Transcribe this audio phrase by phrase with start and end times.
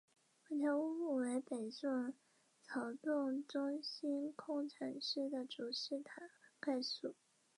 [0.49, 2.15] 本条目为北宋
[2.63, 6.23] 曹洞宗心空禅师的祖师塔
[6.59, 7.13] 概述。